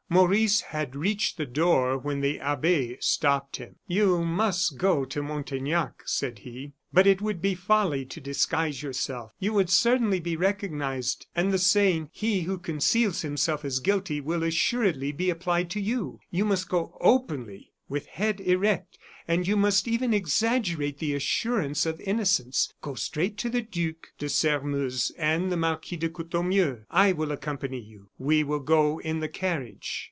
Maurice 0.13 0.59
had 0.59 0.93
reached 0.93 1.37
the 1.37 1.45
door 1.45 1.97
when 1.97 2.19
the 2.19 2.37
abbe 2.41 2.97
stopped 2.99 3.55
him. 3.55 3.77
"You 3.87 4.25
must 4.25 4.77
go 4.77 5.05
to 5.05 5.23
Montaignac," 5.23 6.03
said 6.05 6.39
he, 6.39 6.73
"but 6.91 7.07
it 7.07 7.21
would 7.21 7.41
be 7.41 7.55
folly 7.55 8.03
to 8.07 8.19
disguise 8.19 8.83
yourself. 8.83 9.31
You 9.39 9.53
would 9.53 9.69
certainly 9.69 10.19
be 10.19 10.35
recognized, 10.35 11.27
and 11.33 11.49
the 11.53 11.57
saying: 11.57 12.09
'He 12.11 12.41
who 12.41 12.57
conceals 12.57 13.21
himself 13.21 13.63
is 13.63 13.79
guilty,' 13.79 14.19
will 14.19 14.43
assuredly 14.43 15.13
be 15.13 15.29
applied 15.29 15.69
to 15.69 15.79
you. 15.81 16.19
You 16.29 16.43
must 16.43 16.67
go 16.67 16.97
openly, 16.99 17.71
with 17.87 18.07
head 18.07 18.41
erect, 18.41 18.97
and 19.29 19.47
you 19.47 19.55
must 19.55 19.87
even 19.87 20.13
exaggerate 20.13 20.97
the 20.97 21.13
assurance 21.15 21.85
of 21.85 22.01
innocence. 22.01 22.73
Go 22.81 22.95
straight 22.95 23.37
to 23.37 23.49
the 23.49 23.61
Duc 23.61 24.09
de 24.17 24.27
Sairmeuse 24.27 25.13
and 25.17 25.49
the 25.49 25.55
Marquis 25.57 25.95
de 25.95 26.09
Courtornieu. 26.09 26.81
I 26.89 27.13
will 27.13 27.31
accompany 27.31 27.79
you; 27.79 28.09
we 28.17 28.43
will 28.43 28.59
go 28.59 28.99
in 28.99 29.21
the 29.21 29.29
carriage." 29.29 29.99